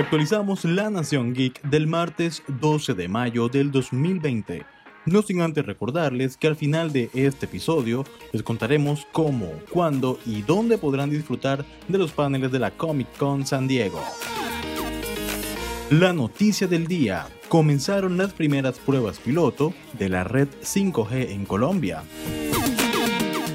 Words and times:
Actualizamos 0.00 0.64
la 0.64 0.88
Nación 0.88 1.34
Geek 1.34 1.60
del 1.60 1.86
martes 1.86 2.42
12 2.48 2.94
de 2.94 3.06
mayo 3.06 3.50
del 3.50 3.70
2020. 3.70 4.64
No 5.04 5.20
sin 5.20 5.42
antes 5.42 5.66
recordarles 5.66 6.38
que 6.38 6.46
al 6.46 6.56
final 6.56 6.90
de 6.90 7.10
este 7.12 7.44
episodio 7.44 8.06
les 8.32 8.42
contaremos 8.42 9.06
cómo, 9.12 9.52
cuándo 9.70 10.18
y 10.24 10.40
dónde 10.40 10.78
podrán 10.78 11.10
disfrutar 11.10 11.66
de 11.86 11.98
los 11.98 12.12
paneles 12.12 12.50
de 12.50 12.58
la 12.58 12.70
Comic 12.70 13.14
Con 13.18 13.46
San 13.46 13.68
Diego. 13.68 14.02
La 15.90 16.14
noticia 16.14 16.66
del 16.66 16.86
día. 16.86 17.26
Comenzaron 17.50 18.16
las 18.16 18.32
primeras 18.32 18.78
pruebas 18.78 19.18
piloto 19.18 19.74
de 19.98 20.08
la 20.08 20.24
red 20.24 20.48
5G 20.62 21.30
en 21.30 21.44
Colombia. 21.44 22.04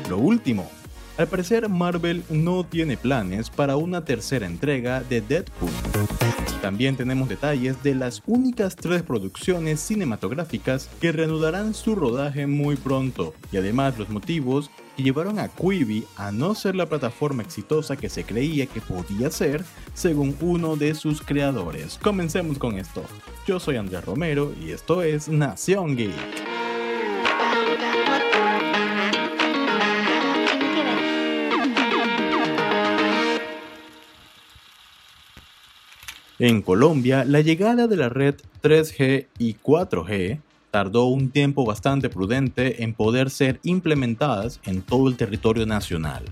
Lo 0.09 0.19
último. 0.19 0.69
Al 1.17 1.27
parecer 1.27 1.69
Marvel 1.69 2.23
no 2.29 2.65
tiene 2.65 2.97
planes 2.97 3.49
para 3.49 3.77
una 3.77 4.03
tercera 4.03 4.45
entrega 4.45 5.01
de 5.01 5.21
Deadpool. 5.21 5.71
También 6.61 6.97
tenemos 6.97 7.29
detalles 7.29 7.81
de 7.83 7.95
las 7.95 8.21
únicas 8.25 8.75
tres 8.75 9.01
producciones 9.01 9.79
cinematográficas 9.79 10.89
que 10.99 11.13
reanudarán 11.13 11.73
su 11.73 11.95
rodaje 11.95 12.47
muy 12.47 12.75
pronto 12.75 13.33
y 13.51 13.57
además 13.57 13.97
los 13.97 14.09
motivos 14.09 14.69
que 14.97 15.03
llevaron 15.03 15.39
a 15.39 15.47
Quibi 15.47 16.05
a 16.17 16.33
no 16.33 16.53
ser 16.53 16.75
la 16.75 16.87
plataforma 16.87 17.43
exitosa 17.43 17.95
que 17.95 18.09
se 18.09 18.25
creía 18.25 18.65
que 18.65 18.81
podía 18.81 19.29
ser 19.31 19.63
según 19.93 20.35
uno 20.41 20.75
de 20.75 20.95
sus 20.95 21.21
creadores. 21.21 21.97
Comencemos 22.01 22.57
con 22.57 22.77
esto. 22.77 23.03
Yo 23.47 23.59
soy 23.61 23.77
Andrés 23.77 24.03
Romero 24.03 24.53
y 24.61 24.71
esto 24.71 25.01
es 25.01 25.29
Nación 25.29 25.95
Geek. 25.95 26.44
En 36.45 36.61
Colombia, 36.61 37.25
la 37.25 37.41
llegada 37.41 37.87
de 37.87 37.97
la 37.97 38.07
red 38.07 38.35
3G 38.61 39.25
y 39.39 39.55
4G 39.55 40.41
tardó 40.69 41.05
un 41.05 41.31
tiempo 41.31 41.65
bastante 41.65 42.07
prudente 42.07 42.83
en 42.83 42.93
poder 42.93 43.31
ser 43.31 43.59
implementadas 43.63 44.59
en 44.63 44.83
todo 44.83 45.07
el 45.09 45.17
territorio 45.17 45.65
nacional. 45.65 46.23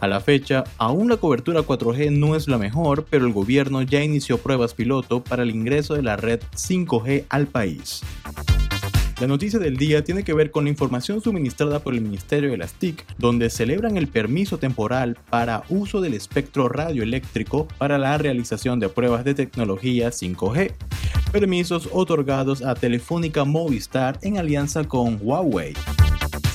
A 0.00 0.08
la 0.08 0.18
fecha, 0.18 0.64
aún 0.78 1.08
la 1.08 1.18
cobertura 1.18 1.60
4G 1.60 2.10
no 2.10 2.34
es 2.34 2.48
la 2.48 2.58
mejor, 2.58 3.06
pero 3.08 3.24
el 3.24 3.32
gobierno 3.32 3.82
ya 3.82 4.02
inició 4.02 4.38
pruebas 4.38 4.74
piloto 4.74 5.22
para 5.22 5.44
el 5.44 5.50
ingreso 5.50 5.94
de 5.94 6.02
la 6.02 6.16
red 6.16 6.40
5G 6.56 7.26
al 7.28 7.46
país. 7.46 8.02
La 9.18 9.26
noticia 9.26 9.58
del 9.58 9.78
día 9.78 10.04
tiene 10.04 10.24
que 10.24 10.34
ver 10.34 10.50
con 10.50 10.64
la 10.64 10.70
información 10.70 11.22
suministrada 11.22 11.80
por 11.80 11.94
el 11.94 12.02
Ministerio 12.02 12.50
de 12.50 12.58
las 12.58 12.74
TIC, 12.74 13.02
donde 13.16 13.48
celebran 13.48 13.96
el 13.96 14.08
permiso 14.08 14.58
temporal 14.58 15.16
para 15.30 15.62
uso 15.70 16.02
del 16.02 16.12
espectro 16.12 16.68
radioeléctrico 16.68 17.66
para 17.78 17.96
la 17.96 18.18
realización 18.18 18.78
de 18.78 18.90
pruebas 18.90 19.24
de 19.24 19.32
tecnología 19.32 20.10
5G. 20.10 20.70
Permisos 21.32 21.88
otorgados 21.92 22.62
a 22.62 22.74
Telefónica 22.74 23.46
Movistar 23.46 24.18
en 24.20 24.36
alianza 24.36 24.84
con 24.84 25.18
Huawei. 25.22 25.72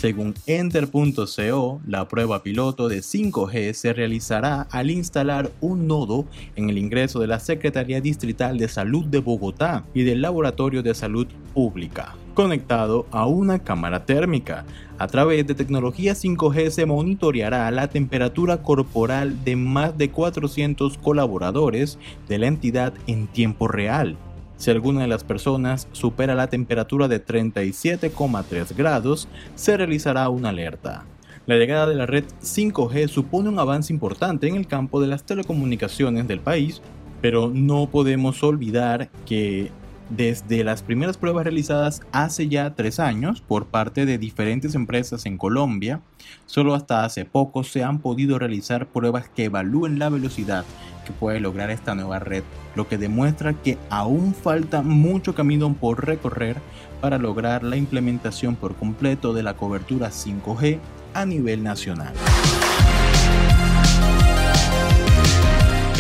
Según 0.02 0.34
Enter.co, 0.48 1.80
la 1.86 2.08
prueba 2.08 2.42
piloto 2.42 2.90
de 2.90 3.02
5G 3.02 3.74
se 3.74 3.94
realizará 3.94 4.64
al 4.72 4.90
instalar 4.90 5.52
un 5.62 5.86
nodo 5.86 6.26
en 6.56 6.72
el 6.72 6.80
ingreso 6.80 7.20
de 7.20 7.28
la 7.28 7.40
Secretaría 7.40 8.02
Distrital 8.02 8.58
de 8.58 8.68
Salud 8.68 9.06
de 9.06 9.20
Bogotá 9.20 9.86
y 9.94 10.02
del 10.02 10.24
Laboratorio 10.24 10.82
de 10.82 10.96
Salud 10.96 11.28
Pública 11.54 12.16
conectado 12.34 13.06
a 13.12 13.28
una 13.28 13.60
cámara 13.60 14.06
térmica. 14.06 14.66
A 14.98 15.06
través 15.06 15.46
de 15.46 15.54
tecnología 15.54 16.14
5G 16.14 16.72
se 16.72 16.86
monitoreará 16.88 17.70
la 17.70 17.88
temperatura 17.88 18.64
corporal 18.64 19.44
de 19.44 19.56
más 19.56 19.96
de 19.98 20.10
400 20.10 20.98
colaboradores 20.98 22.00
de 22.28 22.40
la 22.40 22.48
entidad 22.48 22.94
en 23.06 23.28
tiempo 23.28 23.68
real. 23.68 24.18
Si 24.62 24.70
alguna 24.70 25.02
de 25.02 25.08
las 25.08 25.24
personas 25.24 25.88
supera 25.92 26.36
la 26.36 26.46
temperatura 26.46 27.08
de 27.08 27.26
37,3 27.26 28.76
grados, 28.76 29.28
se 29.56 29.76
realizará 29.76 30.30
una 30.30 30.50
alerta. 30.50 31.04
La 31.48 31.56
llegada 31.56 31.88
de 31.88 31.96
la 31.96 32.06
red 32.06 32.26
5G 32.44 33.08
supone 33.08 33.50
un 33.50 33.58
avance 33.58 33.92
importante 33.92 34.48
en 34.48 34.56
el 34.56 34.68
campo 34.68 35.02
de 35.02 35.08
las 35.08 35.24
telecomunicaciones 35.24 36.28
del 36.28 36.42
país, 36.42 36.80
pero 37.22 37.50
no 37.52 37.88
podemos 37.88 38.44
olvidar 38.44 39.10
que 39.26 39.72
desde 40.12 40.64
las 40.64 40.84
primeras 40.84 41.18
pruebas 41.18 41.46
realizadas 41.46 42.02
hace 42.12 42.48
ya 42.50 42.76
tres 42.76 43.00
años 43.00 43.42
por 43.42 43.68
parte 43.68 44.06
de 44.06 44.18
diferentes 44.18 44.76
empresas 44.76 45.26
en 45.26 45.38
Colombia, 45.38 46.02
solo 46.46 46.76
hasta 46.76 47.06
hace 47.06 47.26
poco 47.26 47.64
se 47.64 47.84
han 47.84 48.00
podido 48.00 48.38
realizar 48.38 48.88
pruebas 48.88 49.30
que 49.30 49.46
evalúen 49.46 50.00
la 50.00 50.10
velocidad 50.10 50.66
que 51.06 51.14
puede 51.14 51.40
lograr 51.40 51.72
esta 51.72 51.96
nueva 51.96 52.20
red, 52.20 52.44
lo 52.76 52.88
que 52.88 52.98
demuestra 52.98 53.54
que 53.54 53.78
aún 53.90 54.36
falta 54.36 54.82
mucho 54.82 55.34
camino 55.34 55.74
por 55.74 56.06
recorrer 56.06 56.58
para 57.00 57.18
lograr 57.18 57.64
la 57.64 57.78
implementación 57.78 58.56
por 58.56 58.76
completo 58.76 59.34
de 59.34 59.44
la 59.44 59.56
cobertura 59.56 60.10
5G 60.10 60.80
a 61.14 61.26
nivel 61.26 61.64
nacional. 61.64 62.14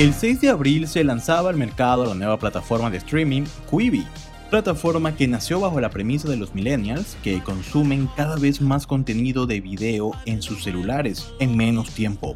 El 0.01 0.15
6 0.15 0.41
de 0.41 0.49
abril 0.49 0.87
se 0.87 1.03
lanzaba 1.03 1.51
al 1.51 1.57
mercado 1.57 2.05
la 2.05 2.15
nueva 2.15 2.39
plataforma 2.39 2.89
de 2.89 2.97
streaming 2.97 3.43
Quibi, 3.69 4.03
plataforma 4.49 5.15
que 5.15 5.27
nació 5.27 5.59
bajo 5.59 5.79
la 5.79 5.91
premisa 5.91 6.27
de 6.27 6.37
los 6.37 6.55
millennials 6.55 7.15
que 7.21 7.43
consumen 7.43 8.09
cada 8.17 8.35
vez 8.35 8.61
más 8.61 8.87
contenido 8.87 9.45
de 9.45 9.61
video 9.61 10.13
en 10.25 10.41
sus 10.41 10.63
celulares 10.63 11.31
en 11.39 11.55
menos 11.55 11.91
tiempo. 11.91 12.35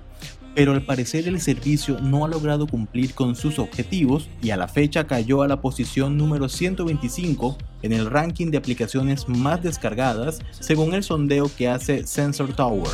Pero 0.55 0.71
al 0.71 0.83
parecer 0.83 1.27
el 1.27 1.41
servicio 1.41 1.99
no 1.99 2.23
ha 2.23 2.29
logrado 2.29 2.65
cumplir 2.65 3.13
con 3.13 3.35
sus 3.35 3.59
objetivos 3.59 4.29
y 4.41 4.51
a 4.51 4.57
la 4.57 4.69
fecha 4.69 5.05
cayó 5.05 5.41
a 5.41 5.49
la 5.49 5.59
posición 5.59 6.17
número 6.17 6.47
125 6.47 7.57
en 7.81 7.91
el 7.91 8.09
ranking 8.09 8.51
de 8.51 8.57
aplicaciones 8.57 9.27
más 9.27 9.61
descargadas 9.61 10.39
según 10.51 10.93
el 10.93 11.03
sondeo 11.03 11.51
que 11.55 11.67
hace 11.67 12.07
Sensor 12.07 12.53
Tower. 12.53 12.89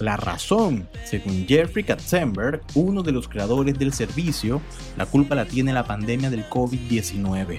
La 0.00 0.16
razón, 0.16 0.88
según 1.04 1.46
Jeffrey 1.46 1.84
Katzenberg, 1.84 2.62
uno 2.74 3.02
de 3.02 3.12
los 3.12 3.28
creadores 3.28 3.78
del 3.78 3.92
servicio, 3.92 4.62
la 4.96 5.04
culpa 5.04 5.34
la 5.34 5.44
tiene 5.44 5.74
la 5.74 5.84
pandemia 5.84 6.30
del 6.30 6.48
COVID-19. 6.48 7.58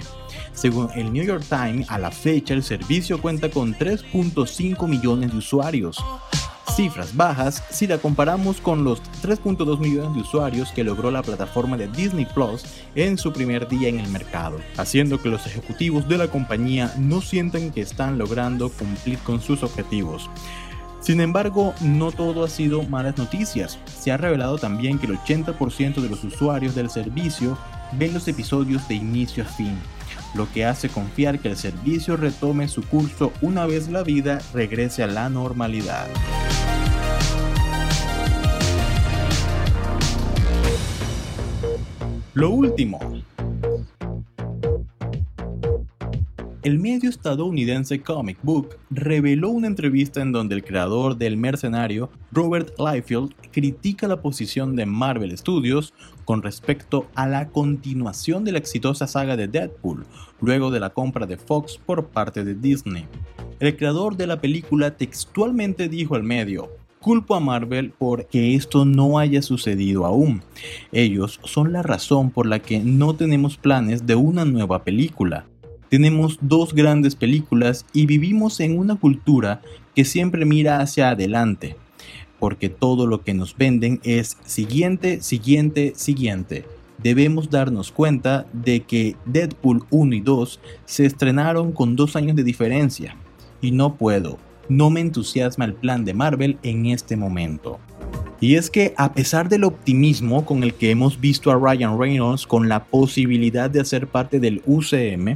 Según 0.53 0.89
el 0.95 1.13
New 1.13 1.23
York 1.23 1.45
Times, 1.47 1.89
a 1.89 1.99
la 1.99 2.11
fecha 2.11 2.55
el 2.55 2.63
servicio 2.63 3.21
cuenta 3.21 3.49
con 3.49 3.75
3.5 3.75 4.87
millones 4.87 5.31
de 5.31 5.37
usuarios 5.37 6.03
cifras 6.79 7.13
bajas 7.13 7.61
si 7.69 7.87
la 7.87 7.97
comparamos 7.97 8.61
con 8.61 8.85
los 8.85 9.03
3.2 9.21 9.79
millones 9.79 10.13
de 10.13 10.21
usuarios 10.21 10.71
que 10.71 10.85
logró 10.85 11.11
la 11.11 11.21
plataforma 11.21 11.75
de 11.75 11.89
Disney 11.89 12.25
Plus 12.25 12.63
en 12.95 13.17
su 13.17 13.33
primer 13.33 13.67
día 13.67 13.89
en 13.89 13.99
el 13.99 14.09
mercado, 14.09 14.61
haciendo 14.77 15.21
que 15.21 15.27
los 15.27 15.45
ejecutivos 15.45 16.07
de 16.07 16.17
la 16.17 16.29
compañía 16.29 16.93
no 16.97 17.19
sientan 17.19 17.71
que 17.71 17.81
están 17.81 18.17
logrando 18.17 18.69
cumplir 18.69 19.19
con 19.19 19.41
sus 19.41 19.61
objetivos. 19.61 20.29
Sin 21.01 21.19
embargo, 21.19 21.73
no 21.81 22.13
todo 22.13 22.45
ha 22.45 22.47
sido 22.47 22.83
malas 22.83 23.17
noticias. 23.17 23.77
Se 23.99 24.13
ha 24.13 24.17
revelado 24.17 24.57
también 24.57 24.99
que 24.99 25.07
el 25.07 25.17
80% 25.17 25.95
de 25.95 26.07
los 26.07 26.23
usuarios 26.23 26.75
del 26.75 26.89
servicio 26.89 27.57
ven 27.91 28.13
los 28.13 28.25
episodios 28.29 28.87
de 28.87 28.95
inicio 28.95 29.43
a 29.43 29.47
fin, 29.47 29.77
lo 30.33 30.49
que 30.53 30.63
hace 30.63 30.87
confiar 30.87 31.39
que 31.39 31.49
el 31.49 31.57
servicio 31.57 32.15
retome 32.15 32.69
su 32.69 32.83
curso 32.83 33.33
una 33.41 33.65
vez 33.65 33.89
la 33.89 34.03
vida 34.03 34.39
regrese 34.53 35.03
a 35.03 35.07
la 35.07 35.27
normalidad. 35.27 36.07
Lo 42.39 42.51
último. 42.51 43.01
El 46.63 46.79
medio 46.79 47.09
estadounidense 47.09 48.01
Comic 48.01 48.37
Book 48.43 48.77
reveló 48.89 49.49
una 49.49 49.67
entrevista 49.67 50.21
en 50.21 50.31
donde 50.31 50.55
el 50.55 50.63
creador 50.63 51.17
del 51.17 51.35
mercenario, 51.35 52.09
Robert 52.31 52.71
Liefeld, 52.79 53.33
critica 53.51 54.07
la 54.07 54.21
posición 54.21 54.77
de 54.77 54.85
Marvel 54.85 55.37
Studios 55.37 55.93
con 56.23 56.41
respecto 56.41 57.07
a 57.13 57.27
la 57.27 57.49
continuación 57.49 58.45
de 58.45 58.53
la 58.53 58.59
exitosa 58.59 59.05
saga 59.05 59.35
de 59.35 59.49
Deadpool, 59.49 60.05
luego 60.39 60.71
de 60.71 60.79
la 60.79 60.91
compra 60.91 61.25
de 61.25 61.35
Fox 61.35 61.77
por 61.85 62.07
parte 62.07 62.45
de 62.45 62.55
Disney. 62.55 63.05
El 63.59 63.75
creador 63.75 64.15
de 64.15 64.27
la 64.27 64.39
película 64.39 64.95
textualmente 64.95 65.89
dijo 65.89 66.15
al 66.15 66.23
medio, 66.23 66.69
Culpo 67.01 67.33
a 67.33 67.39
Marvel 67.39 67.91
por 67.91 68.25
que 68.25 68.55
esto 68.55 68.83
no 68.83 69.19
haya 69.19 69.41
sucedido 69.41 70.05
aún. 70.05 70.43
Ellos 70.91 71.39
son 71.45 71.71
la 71.71 71.81
razón 71.81 72.29
por 72.29 72.45
la 72.45 72.59
que 72.59 72.79
no 72.79 73.15
tenemos 73.15 73.55
planes 73.55 74.05
de 74.05 74.15
una 74.15 74.43
nueva 74.43 74.83
película. 74.83 75.45
Tenemos 75.87 76.37
dos 76.41 76.73
grandes 76.73 77.15
películas 77.15 77.85
y 77.93 78.05
vivimos 78.05 78.59
en 78.59 78.77
una 78.77 78.97
cultura 78.97 79.61
que 79.95 80.03
siempre 80.03 80.43
mira 80.43 80.81
hacia 80.81 81.11
adelante, 81.11 81.77
porque 82.37 82.67
todo 82.67 83.07
lo 83.07 83.21
que 83.21 83.33
nos 83.33 83.55
venden 83.55 84.01
es 84.03 84.35
siguiente, 84.45 85.21
siguiente, 85.21 85.93
siguiente. 85.95 86.65
Debemos 87.01 87.49
darnos 87.49 87.93
cuenta 87.93 88.45
de 88.51 88.81
que 88.81 89.15
Deadpool 89.25 89.85
1 89.89 90.15
y 90.15 90.19
2 90.19 90.59
se 90.83 91.05
estrenaron 91.05 91.71
con 91.71 91.95
dos 91.95 92.17
años 92.17 92.35
de 92.35 92.43
diferencia, 92.43 93.15
y 93.61 93.71
no 93.71 93.95
puedo, 93.95 94.37
no 94.69 94.89
me 94.89 95.01
entusiasma 95.01 95.65
el 95.65 95.73
plan 95.73 96.05
de 96.05 96.13
Marvel 96.13 96.57
en 96.63 96.85
este 96.85 97.17
momento. 97.17 97.79
Y 98.41 98.55
es 98.55 98.69
que 98.69 98.93
a 98.95 99.13
pesar 99.13 99.49
del 99.49 99.65
optimismo 99.65 100.45
con 100.45 100.63
el 100.63 100.73
que 100.73 100.91
hemos 100.91 101.19
visto 101.19 101.51
a 101.51 101.55
Ryan 101.55 101.99
Reynolds 101.99 102.47
con 102.47 102.69
la 102.69 102.85
posibilidad 102.85 103.69
de 103.69 103.81
hacer 103.81 104.07
parte 104.07 104.39
del 104.39 104.61
UCM, 104.65 105.35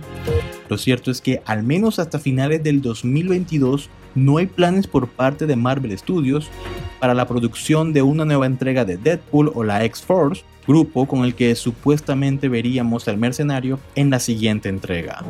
lo 0.70 0.78
cierto 0.78 1.12
es 1.12 1.20
que 1.20 1.42
al 1.46 1.64
menos 1.64 2.00
hasta 2.00 2.18
finales 2.18 2.64
del 2.64 2.82
2022 2.82 3.90
no 4.16 4.38
hay 4.38 4.46
planes 4.46 4.88
por 4.88 5.10
parte 5.10 5.46
de 5.46 5.56
Marvel 5.56 5.98
Studios 5.98 6.50
para 7.00 7.14
la 7.14 7.28
producción 7.28 7.92
de 7.92 8.04
una 8.04 8.24
nueva 8.24 8.46
entrega 8.46 8.86
de 8.86 8.96
Deadpool 8.96 9.52
o 9.54 9.64
la 9.64 9.84
X-Force, 9.84 10.44
grupo 10.66 11.06
con 11.06 11.26
el 11.26 11.36
que 11.36 11.56
supuestamente 11.56 12.48
veríamos 12.48 13.08
al 13.10 13.18
mercenario 13.18 13.80
en 13.96 14.10
la 14.12 14.20
siguiente 14.20 14.70
entrega. 14.70 15.26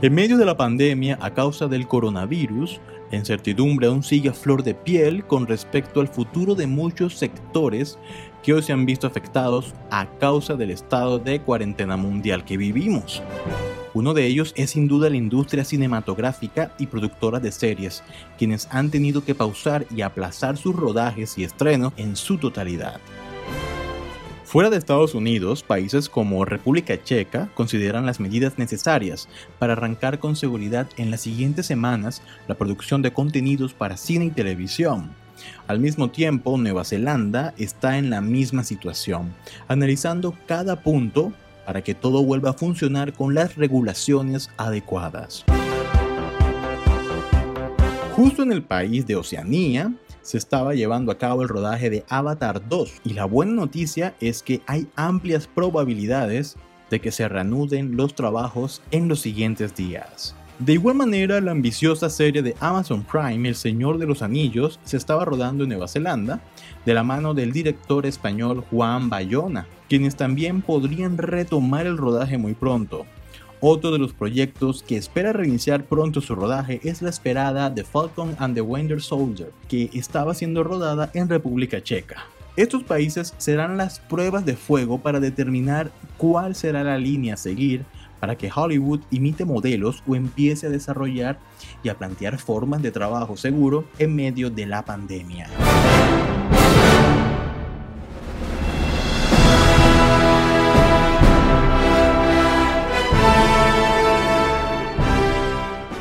En 0.00 0.14
medio 0.14 0.38
de 0.38 0.44
la 0.44 0.56
pandemia 0.56 1.18
a 1.20 1.34
causa 1.34 1.66
del 1.66 1.88
coronavirus, 1.88 2.80
la 3.10 3.18
incertidumbre 3.18 3.88
aún 3.88 4.04
sigue 4.04 4.28
a 4.28 4.32
flor 4.32 4.62
de 4.62 4.72
piel 4.72 5.24
con 5.24 5.48
respecto 5.48 6.00
al 6.00 6.06
futuro 6.06 6.54
de 6.54 6.68
muchos 6.68 7.18
sectores 7.18 7.98
que 8.44 8.52
hoy 8.54 8.62
se 8.62 8.72
han 8.72 8.86
visto 8.86 9.08
afectados 9.08 9.74
a 9.90 10.06
causa 10.20 10.54
del 10.54 10.70
estado 10.70 11.18
de 11.18 11.40
cuarentena 11.40 11.96
mundial 11.96 12.44
que 12.44 12.56
vivimos. 12.56 13.20
Uno 13.92 14.14
de 14.14 14.26
ellos 14.26 14.52
es 14.56 14.70
sin 14.70 14.86
duda 14.86 15.10
la 15.10 15.16
industria 15.16 15.64
cinematográfica 15.64 16.72
y 16.78 16.86
productora 16.86 17.40
de 17.40 17.50
series, 17.50 18.04
quienes 18.38 18.68
han 18.70 18.92
tenido 18.92 19.24
que 19.24 19.34
pausar 19.34 19.84
y 19.90 20.02
aplazar 20.02 20.56
sus 20.56 20.76
rodajes 20.76 21.36
y 21.38 21.42
estrenos 21.42 21.92
en 21.96 22.14
su 22.14 22.38
totalidad. 22.38 23.00
Fuera 24.48 24.70
de 24.70 24.78
Estados 24.78 25.14
Unidos, 25.14 25.62
países 25.62 26.08
como 26.08 26.46
República 26.46 26.98
Checa 27.04 27.50
consideran 27.52 28.06
las 28.06 28.18
medidas 28.18 28.56
necesarias 28.56 29.28
para 29.58 29.74
arrancar 29.74 30.20
con 30.20 30.36
seguridad 30.36 30.88
en 30.96 31.10
las 31.10 31.20
siguientes 31.20 31.66
semanas 31.66 32.22
la 32.46 32.54
producción 32.54 33.02
de 33.02 33.12
contenidos 33.12 33.74
para 33.74 33.98
cine 33.98 34.24
y 34.24 34.30
televisión. 34.30 35.10
Al 35.66 35.80
mismo 35.80 36.08
tiempo, 36.08 36.56
Nueva 36.56 36.86
Zelanda 36.86 37.52
está 37.58 37.98
en 37.98 38.08
la 38.08 38.22
misma 38.22 38.64
situación, 38.64 39.34
analizando 39.68 40.34
cada 40.46 40.80
punto 40.80 41.34
para 41.66 41.82
que 41.82 41.94
todo 41.94 42.24
vuelva 42.24 42.48
a 42.48 42.54
funcionar 42.54 43.12
con 43.12 43.34
las 43.34 43.54
regulaciones 43.56 44.48
adecuadas. 44.56 45.44
Justo 48.16 48.42
en 48.42 48.52
el 48.52 48.62
país 48.62 49.06
de 49.06 49.14
Oceanía, 49.14 49.92
se 50.28 50.36
estaba 50.36 50.74
llevando 50.74 51.10
a 51.10 51.16
cabo 51.16 51.40
el 51.40 51.48
rodaje 51.48 51.88
de 51.88 52.04
Avatar 52.10 52.68
2 52.68 53.00
y 53.02 53.14
la 53.14 53.24
buena 53.24 53.52
noticia 53.52 54.14
es 54.20 54.42
que 54.42 54.60
hay 54.66 54.86
amplias 54.94 55.46
probabilidades 55.46 56.56
de 56.90 57.00
que 57.00 57.12
se 57.12 57.26
reanuden 57.26 57.96
los 57.96 58.14
trabajos 58.14 58.82
en 58.90 59.08
los 59.08 59.20
siguientes 59.20 59.74
días. 59.74 60.34
De 60.58 60.74
igual 60.74 60.96
manera, 60.96 61.40
la 61.40 61.52
ambiciosa 61.52 62.10
serie 62.10 62.42
de 62.42 62.54
Amazon 62.60 63.04
Prime 63.04 63.48
El 63.48 63.54
Señor 63.54 63.96
de 63.96 64.04
los 64.04 64.20
Anillos 64.20 64.78
se 64.84 64.98
estaba 64.98 65.24
rodando 65.24 65.64
en 65.64 65.70
Nueva 65.70 65.88
Zelanda 65.88 66.40
de 66.84 66.92
la 66.92 67.04
mano 67.04 67.32
del 67.32 67.52
director 67.52 68.04
español 68.04 68.62
Juan 68.70 69.08
Bayona, 69.08 69.66
quienes 69.88 70.14
también 70.14 70.60
podrían 70.60 71.16
retomar 71.16 71.86
el 71.86 71.96
rodaje 71.96 72.36
muy 72.36 72.52
pronto. 72.52 73.06
Otro 73.60 73.90
de 73.90 73.98
los 73.98 74.12
proyectos 74.12 74.84
que 74.84 74.96
espera 74.96 75.32
reiniciar 75.32 75.84
pronto 75.84 76.20
su 76.20 76.36
rodaje 76.36 76.80
es 76.84 77.02
la 77.02 77.10
esperada 77.10 77.74
The 77.74 77.82
Falcon 77.82 78.36
and 78.38 78.54
the 78.54 78.60
Winter 78.60 79.02
Soldier, 79.02 79.50
que 79.68 79.90
estaba 79.94 80.32
siendo 80.34 80.62
rodada 80.62 81.10
en 81.12 81.28
República 81.28 81.82
Checa. 81.82 82.26
Estos 82.54 82.84
países 82.84 83.34
serán 83.38 83.76
las 83.76 83.98
pruebas 83.98 84.44
de 84.44 84.54
fuego 84.54 84.98
para 84.98 85.18
determinar 85.18 85.90
cuál 86.18 86.54
será 86.54 86.84
la 86.84 86.98
línea 86.98 87.34
a 87.34 87.36
seguir 87.36 87.84
para 88.20 88.36
que 88.36 88.50
Hollywood 88.54 89.00
imite 89.10 89.44
modelos 89.44 90.04
o 90.06 90.14
empiece 90.14 90.68
a 90.68 90.70
desarrollar 90.70 91.40
y 91.82 91.88
a 91.88 91.98
plantear 91.98 92.38
formas 92.38 92.80
de 92.80 92.92
trabajo 92.92 93.36
seguro 93.36 93.86
en 93.98 94.14
medio 94.14 94.50
de 94.50 94.66
la 94.66 94.84
pandemia. 94.84 95.48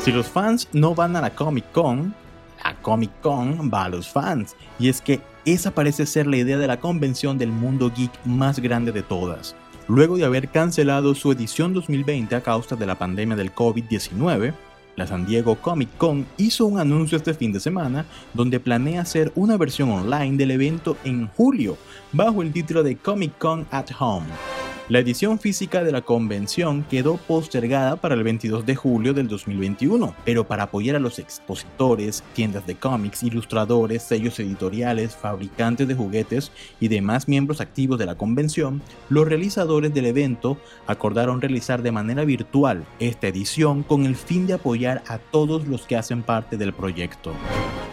Si 0.07 0.13
los 0.13 0.27
fans 0.27 0.69
no 0.71 0.95
van 0.95 1.17
a 1.17 1.21
la 1.21 1.31
Comic 1.31 1.69
Con, 1.73 2.15
la 2.63 2.75
Comic 2.81 3.11
Con 3.21 3.69
va 3.69 3.83
a 3.83 3.89
los 3.89 4.07
fans. 4.07 4.55
Y 4.79 4.87
es 4.87 5.01
que 5.01 5.19
esa 5.43 5.71
parece 5.71 6.05
ser 6.05 6.27
la 6.27 6.37
idea 6.37 6.57
de 6.57 6.65
la 6.65 6.79
convención 6.79 7.37
del 7.37 7.51
mundo 7.51 7.91
geek 7.93 8.11
más 8.23 8.59
grande 8.59 8.93
de 8.93 9.03
todas. 9.03 9.53
Luego 9.89 10.15
de 10.15 10.23
haber 10.23 10.47
cancelado 10.47 11.13
su 11.13 11.33
edición 11.33 11.73
2020 11.73 12.33
a 12.37 12.41
causa 12.41 12.77
de 12.77 12.85
la 12.85 12.95
pandemia 12.95 13.35
del 13.35 13.53
COVID-19, 13.53 14.53
la 14.95 15.07
San 15.07 15.25
Diego 15.25 15.55
Comic 15.55 15.89
Con 15.97 16.25
hizo 16.37 16.67
un 16.67 16.79
anuncio 16.79 17.17
este 17.17 17.33
fin 17.33 17.51
de 17.51 17.59
semana 17.59 18.05
donde 18.33 18.61
planea 18.61 19.01
hacer 19.01 19.33
una 19.35 19.57
versión 19.57 19.89
online 19.89 20.37
del 20.37 20.51
evento 20.51 20.95
en 21.03 21.27
julio 21.27 21.77
bajo 22.13 22.41
el 22.43 22.53
título 22.53 22.81
de 22.81 22.95
Comic 22.95 23.37
Con 23.37 23.67
at 23.71 23.89
Home. 23.99 24.27
La 24.89 24.99
edición 24.99 25.37
física 25.37 25.83
de 25.83 25.91
la 25.91 26.01
convención 26.01 26.85
quedó 26.89 27.17
postergada 27.17 27.97
para 27.97 28.15
el 28.15 28.23
22 28.23 28.65
de 28.65 28.73
julio 28.77 29.13
del 29.13 29.27
2021, 29.27 30.15
pero 30.23 30.47
para 30.47 30.63
apoyar 30.63 30.95
a 30.95 30.99
los 30.99 31.19
expositores, 31.19 32.23
tiendas 32.33 32.65
de 32.65 32.75
cómics, 32.75 33.21
ilustradores, 33.21 34.03
sellos 34.03 34.39
editoriales, 34.39 35.13
fabricantes 35.13 35.89
de 35.89 35.95
juguetes 35.95 36.53
y 36.79 36.87
demás 36.87 37.27
miembros 37.27 37.59
activos 37.59 37.99
de 37.99 38.05
la 38.05 38.15
convención, 38.15 38.81
los 39.09 39.27
realizadores 39.27 39.93
del 39.93 40.05
evento 40.05 40.57
acordaron 40.85 41.41
realizar 41.41 41.81
de 41.81 41.91
manera 41.91 42.23
virtual 42.23 42.85
esta 42.99 43.27
edición 43.27 43.83
con 43.83 44.05
el 44.05 44.15
fin 44.15 44.47
de 44.47 44.53
apoyar 44.53 45.03
a 45.09 45.17
todos 45.17 45.67
los 45.67 45.85
que 45.85 45.97
hacen 45.97 46.23
parte 46.23 46.55
del 46.55 46.71
proyecto. 46.71 47.33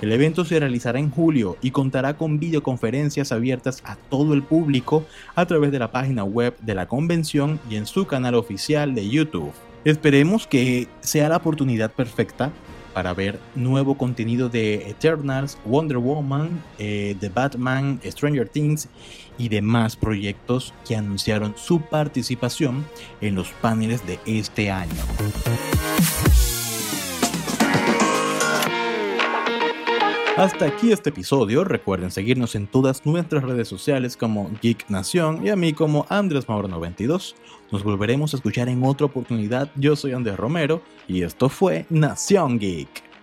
El 0.02 0.12
evento 0.12 0.44
se 0.44 0.60
realizará 0.60 0.98
en 0.98 1.10
julio 1.10 1.56
y 1.62 1.70
contará 1.70 2.16
con 2.16 2.38
videoconferencias 2.38 3.32
abiertas 3.32 3.82
a 3.84 3.96
todo 3.96 4.34
el 4.34 4.42
público 4.42 5.04
a 5.34 5.46
través 5.46 5.72
de 5.72 5.78
la 5.78 5.90
página 5.92 6.24
web 6.24 6.56
de 6.60 6.74
la 6.74 6.86
convención 6.86 7.60
y 7.70 7.76
en 7.76 7.86
su 7.86 8.06
canal 8.06 8.34
oficial 8.34 8.94
de 8.94 9.08
YouTube. 9.08 9.52
Esperemos 9.84 10.46
que 10.46 10.88
sea 11.00 11.28
la 11.28 11.36
oportunidad 11.36 11.92
perfecta 11.92 12.50
para 12.94 13.12
ver 13.12 13.38
nuevo 13.54 13.98
contenido 13.98 14.48
de 14.48 14.88
Eternals, 14.88 15.58
Wonder 15.66 15.98
Woman, 15.98 16.62
eh, 16.78 17.16
The 17.20 17.28
Batman, 17.28 18.00
Stranger 18.04 18.48
Things 18.48 18.88
y 19.36 19.48
demás 19.48 19.96
proyectos 19.96 20.72
que 20.86 20.96
anunciaron 20.96 21.54
su 21.56 21.80
participación 21.80 22.86
en 23.20 23.34
los 23.34 23.48
paneles 23.48 24.06
de 24.06 24.20
este 24.26 24.70
año. 24.70 25.02
Hasta 30.36 30.66
aquí 30.66 30.90
este 30.90 31.10
episodio. 31.10 31.62
Recuerden 31.62 32.10
seguirnos 32.10 32.56
en 32.56 32.66
todas 32.66 33.06
nuestras 33.06 33.44
redes 33.44 33.68
sociales 33.68 34.16
como 34.16 34.50
Geek 34.60 34.90
Nación 34.90 35.46
y 35.46 35.50
a 35.50 35.54
mí 35.54 35.72
como 35.72 36.06
Andrés 36.08 36.48
Mauro 36.48 36.66
92. 36.66 37.36
Nos 37.70 37.84
volveremos 37.84 38.34
a 38.34 38.38
escuchar 38.38 38.68
en 38.68 38.82
otra 38.82 39.06
oportunidad. 39.06 39.70
Yo 39.76 39.94
soy 39.94 40.12
Andrés 40.12 40.36
Romero 40.36 40.82
y 41.06 41.22
esto 41.22 41.48
fue 41.48 41.86
Nación 41.88 42.58
Geek. 42.58 43.13